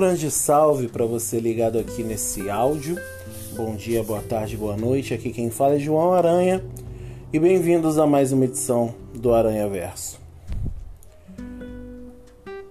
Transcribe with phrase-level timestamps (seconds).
[0.00, 2.96] grande salve para você ligado aqui nesse áudio.
[3.56, 5.12] Bom dia, boa tarde, boa noite.
[5.12, 6.64] Aqui quem fala é João Aranha
[7.32, 10.20] e bem-vindos a mais uma edição do Aranha Verso.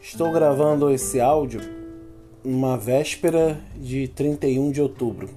[0.00, 1.60] Estou gravando esse áudio
[2.42, 5.30] numa véspera de 31 de outubro.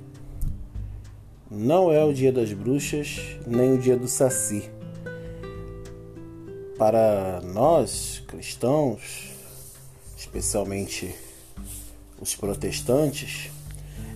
[1.51, 4.71] Não é o dia das bruxas, nem o dia do Saci.
[6.79, 9.29] Para nós, cristãos,
[10.17, 11.13] especialmente
[12.25, 13.51] os protestantes,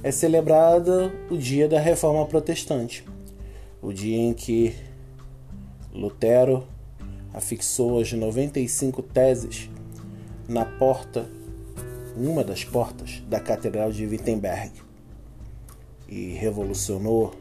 [0.02, 3.06] é celebrado o dia da Reforma Protestante,
[3.82, 4.76] o dia em que
[5.94, 6.68] Lutero
[7.32, 9.70] afixou as 95 teses
[10.48, 11.30] na porta,
[12.18, 14.72] uma das portas da Catedral de Wittenberg
[16.08, 17.36] e revolucionou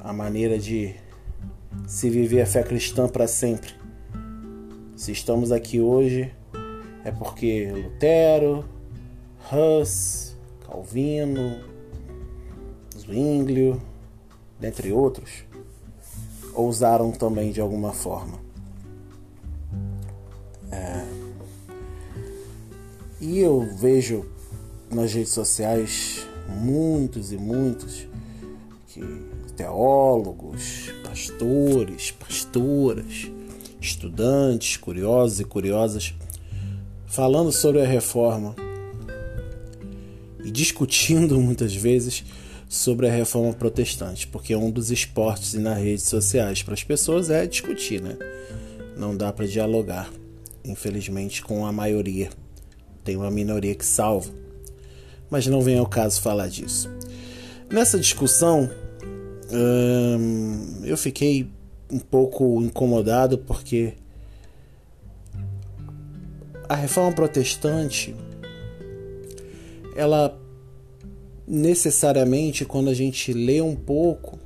[0.00, 0.96] a maneira de
[1.86, 3.72] se viver a fé cristã para sempre.
[4.96, 6.34] Se estamos aqui hoje
[7.04, 8.64] é porque Lutero,
[9.52, 10.34] Hus,
[10.66, 11.60] Calvino,
[12.98, 13.82] Zwinglio,
[14.58, 15.44] dentre outros,
[16.54, 18.38] ousaram também de alguma forma.
[20.70, 21.04] É...
[23.20, 24.24] E eu vejo
[24.90, 28.08] nas redes sociais muitos e muitos
[28.86, 29.02] que
[29.54, 33.30] teólogos, pastores, pastoras,
[33.78, 36.14] estudantes, curiosos e curiosas
[37.06, 38.56] falando sobre a reforma
[40.52, 42.24] discutindo muitas vezes
[42.68, 47.46] sobre a reforma protestante, porque um dos esportes nas redes sociais para as pessoas é
[47.46, 48.16] discutir, né?
[48.96, 50.10] Não dá para dialogar,
[50.64, 52.30] infelizmente, com a maioria
[53.04, 54.30] tem uma minoria que salva.
[55.30, 56.90] Mas não vem ao caso falar disso.
[57.70, 58.70] Nessa discussão,
[59.50, 61.48] hum, eu fiquei
[61.90, 63.94] um pouco incomodado porque
[66.68, 68.14] a reforma protestante
[69.96, 70.38] ela
[71.46, 74.38] necessariamente quando a gente lê um pouco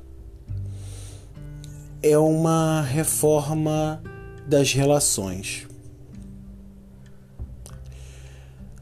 [2.02, 4.02] é uma reforma
[4.46, 5.66] das relações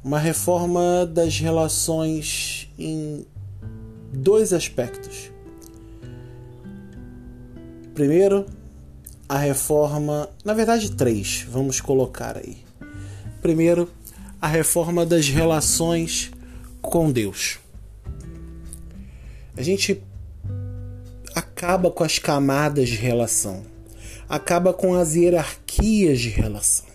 [0.04, 3.24] uma reforma das relações em
[4.12, 5.30] dois aspectos.
[7.94, 8.44] Primeiro,
[9.26, 12.58] a reforma, na verdade, três, vamos colocar aí.
[13.40, 13.90] Primeiro,
[14.40, 16.30] a reforma das relações
[16.82, 17.58] com Deus.
[19.56, 20.02] A gente
[21.34, 23.64] acaba com as camadas de relação,
[24.28, 26.86] acaba com as hierarquias de relação.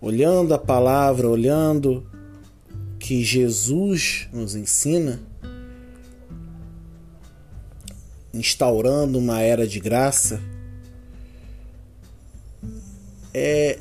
[0.00, 2.06] Olhando a palavra, olhando
[2.98, 5.20] que Jesus nos ensina,
[8.34, 10.40] instaurando uma era de graça,
[13.32, 13.78] é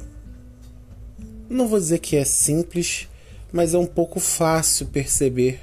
[1.50, 3.10] não vou dizer que é simples,
[3.52, 5.60] mas é um pouco fácil perceber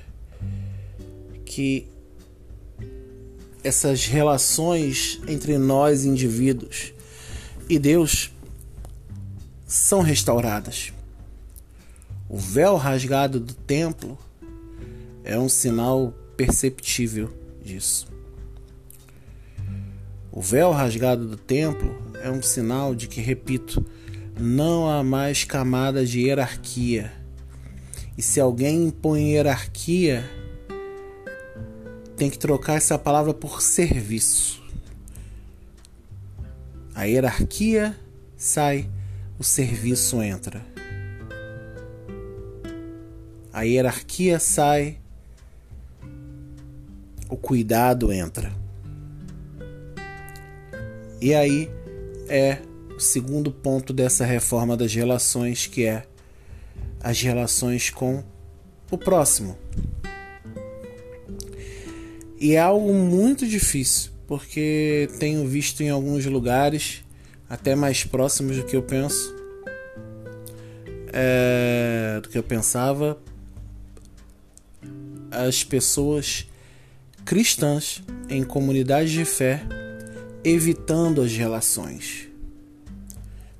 [1.59, 1.89] que
[3.65, 6.95] essas relações entre nós indivíduos
[7.69, 8.31] e Deus
[9.67, 10.93] são restauradas.
[12.29, 14.17] O véu rasgado do templo
[15.25, 17.29] é um sinal perceptível
[17.61, 18.07] disso.
[20.31, 23.85] O véu rasgado do templo é um sinal de que, repito,
[24.39, 27.13] não há mais camadas de hierarquia.
[28.17, 30.38] E se alguém impõe hierarquia,
[32.19, 34.61] tem que trocar essa palavra por serviço.
[36.93, 37.97] A hierarquia
[38.37, 38.91] sai
[39.39, 40.61] o serviço entra.
[43.53, 44.99] A hierarquia sai,
[47.29, 48.53] o cuidado entra.
[51.21, 51.71] E aí
[52.29, 52.59] é
[52.97, 56.05] o segundo ponto dessa reforma das relações, que é
[57.01, 58.25] as relações com
[58.91, 59.57] o próximo.
[62.41, 67.03] E é algo muito difícil, porque tenho visto em alguns lugares
[67.51, 69.35] até mais próximos do que eu penso,
[71.13, 73.19] é, do que eu pensava,
[75.31, 76.47] as pessoas
[77.25, 79.63] cristãs em comunidades de fé
[80.45, 82.29] evitando as relações.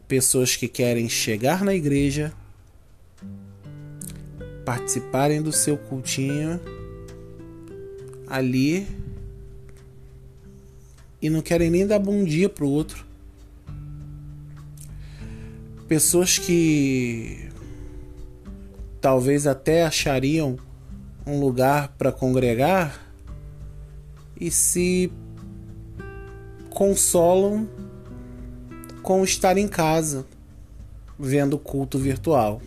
[0.07, 2.33] Pessoas que querem chegar na igreja,
[4.65, 6.61] participarem do seu cultinho
[8.29, 8.87] ali
[11.21, 13.09] e não querem nem dar bom dia pro outro
[15.89, 17.49] pessoas que
[19.01, 20.59] talvez até achariam
[21.27, 23.11] um lugar para congregar
[24.39, 25.11] e se
[26.69, 27.67] consolam
[29.03, 30.27] com estar em casa
[31.19, 32.61] vendo culto virtual.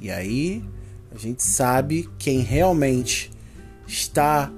[0.00, 0.64] E aí
[1.12, 3.30] a gente sabe quem realmente
[3.86, 4.52] está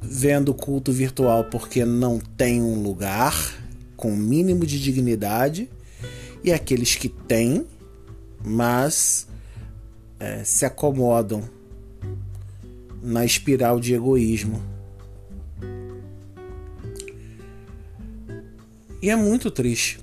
[0.00, 3.34] vendo culto virtual porque não tem um lugar
[3.96, 5.68] com o mínimo de dignidade
[6.42, 7.66] e aqueles que têm,
[8.42, 9.28] mas
[10.18, 11.42] é, se acomodam
[13.02, 14.62] na espiral de egoísmo.
[19.02, 19.98] E é muito triste,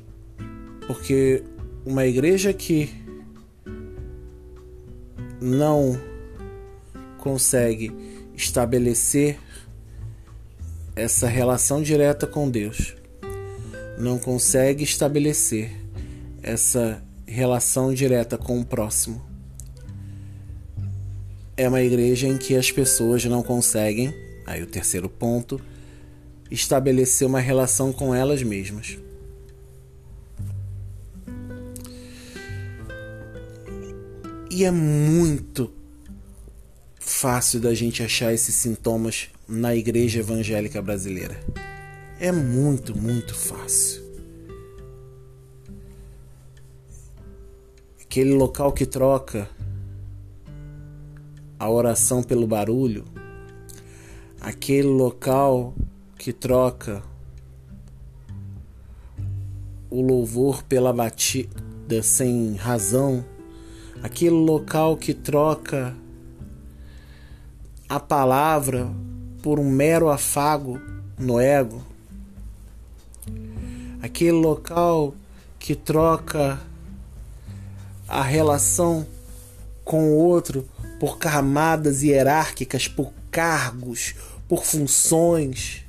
[0.87, 1.43] porque
[1.85, 2.89] uma igreja que
[5.39, 5.99] não
[7.17, 7.91] consegue
[8.37, 9.39] estabelecer
[10.95, 12.95] essa relação direta com Deus,
[13.97, 15.71] não consegue estabelecer
[16.43, 19.25] essa relação direta com o próximo.
[21.57, 24.13] É uma igreja em que as pessoas não conseguem,
[24.45, 25.59] aí o terceiro ponto,
[26.51, 28.99] estabelecer uma relação com elas mesmas.
[34.51, 35.76] E é muito
[37.17, 41.35] fácil da gente achar esses sintomas na igreja evangélica brasileira.
[42.19, 44.03] É muito, muito fácil.
[47.99, 49.49] Aquele local que troca
[51.57, 53.03] a oração pelo barulho,
[54.39, 55.73] aquele local
[56.19, 57.01] que troca
[59.89, 63.25] o louvor pela batida sem razão,
[64.03, 65.95] aquele local que troca
[67.87, 68.89] a palavra
[69.41, 70.79] por um mero afago
[71.17, 71.83] no ego,
[74.01, 75.13] aquele local
[75.59, 76.59] que troca
[78.07, 79.05] a relação
[79.83, 80.67] com o outro
[80.99, 84.15] por camadas hierárquicas, por cargos,
[84.47, 85.85] por funções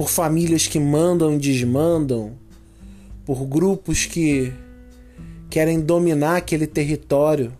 [0.00, 2.32] por famílias que mandam e desmandam,
[3.26, 4.50] por grupos que
[5.50, 7.52] querem dominar aquele território,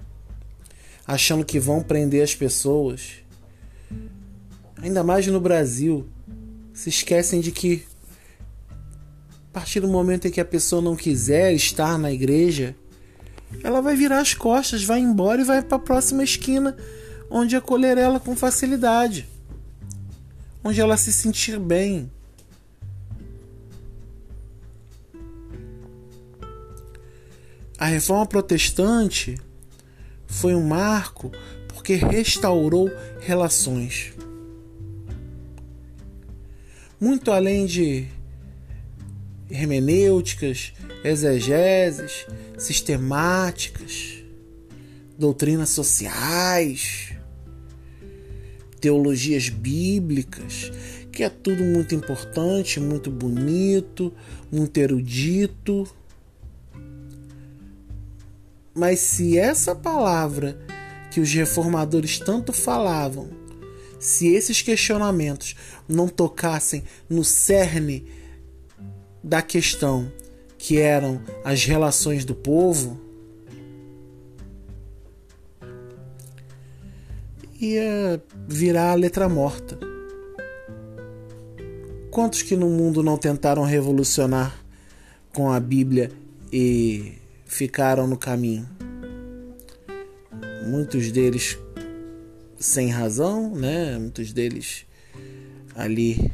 [1.11, 3.17] achando que vão prender as pessoas.
[4.81, 6.09] Ainda mais no Brasil,
[6.73, 7.85] se esquecem de que
[9.49, 12.77] a partir do momento em que a pessoa não quiser estar na igreja,
[13.65, 16.77] ela vai virar as costas, vai embora e vai para a próxima esquina,
[17.29, 19.29] onde acolher ela com facilidade,
[20.63, 22.09] onde ela se sentir bem.
[27.77, 29.37] A reforma protestante
[30.31, 31.31] foi um marco
[31.69, 32.91] porque restaurou
[33.21, 34.15] relações.
[36.99, 38.07] Muito além de
[39.51, 40.73] hermenêuticas,
[41.03, 44.23] exegeses, sistemáticas,
[45.19, 47.13] doutrinas sociais,
[48.81, 50.71] teologias bíblicas,
[51.11, 54.13] que é tudo muito importante, muito bonito,
[54.51, 55.89] muito erudito
[58.75, 60.59] mas se essa palavra
[61.11, 63.29] que os reformadores tanto falavam,
[63.99, 65.55] se esses questionamentos
[65.89, 68.07] não tocassem no cerne
[69.23, 70.11] da questão,
[70.57, 73.01] que eram as relações do povo,
[77.61, 79.79] ia virar a letra morta.
[82.11, 84.65] Quantos que no mundo não tentaram revolucionar
[85.33, 86.11] com a Bíblia
[86.53, 87.20] e
[87.51, 88.67] ficaram no caminho.
[90.69, 91.59] Muitos deles
[92.57, 93.99] sem razão, né?
[93.99, 94.87] Muitos deles
[95.75, 96.31] ali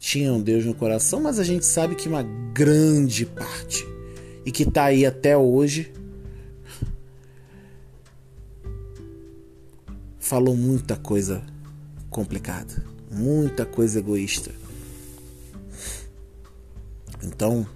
[0.00, 3.86] tinham Deus no coração, mas a gente sabe que uma grande parte
[4.44, 5.92] e que está aí até hoje
[10.18, 11.40] falou muita coisa
[12.10, 14.50] complicada, muita coisa egoísta.
[17.22, 17.66] Então,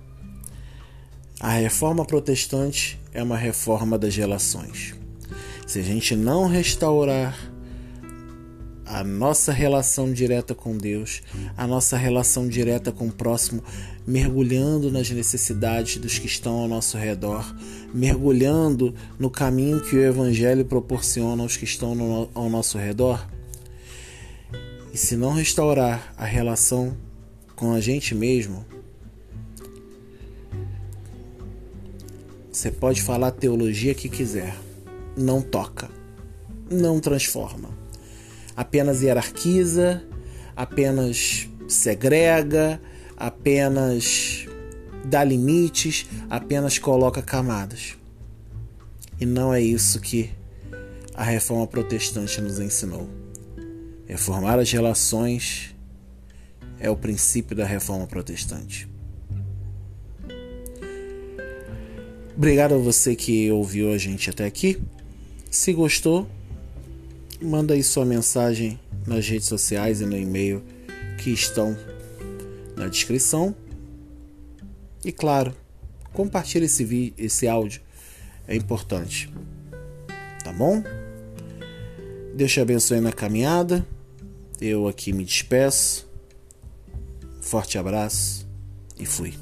[1.40, 4.94] a reforma protestante é uma reforma das relações.
[5.66, 7.34] Se a gente não restaurar
[8.84, 11.22] a nossa relação direta com Deus,
[11.56, 13.64] a nossa relação direta com o próximo,
[14.06, 17.54] mergulhando nas necessidades dos que estão ao nosso redor,
[17.94, 23.26] mergulhando no caminho que o Evangelho proporciona aos que estão no, ao nosso redor.
[24.92, 26.94] E se não restaurar a relação
[27.56, 28.66] com a gente mesmo,
[32.52, 34.56] Você pode falar teologia que quiser,
[35.16, 35.88] não toca,
[36.68, 37.70] não transforma.
[38.56, 40.02] Apenas hierarquiza,
[40.56, 42.82] apenas segrega,
[43.16, 44.48] apenas
[45.04, 47.96] dá limites, apenas coloca camadas.
[49.20, 50.30] E não é isso que
[51.14, 53.08] a reforma protestante nos ensinou.
[54.06, 55.72] Reformar as relações
[56.80, 58.89] é o princípio da reforma protestante.
[62.40, 64.80] Obrigado a você que ouviu a gente até aqui.
[65.50, 66.26] Se gostou,
[67.38, 70.64] manda aí sua mensagem nas redes sociais e no e-mail
[71.18, 71.76] que estão
[72.74, 73.54] na descrição.
[75.04, 75.54] E claro,
[76.14, 77.82] compartilhe esse vídeo, esse áudio.
[78.48, 79.30] É importante.
[80.42, 80.82] Tá bom?
[82.34, 83.86] Deus te abençoe na caminhada.
[84.58, 86.08] Eu aqui me despeço.
[87.42, 88.48] Forte abraço
[88.98, 89.34] e fui.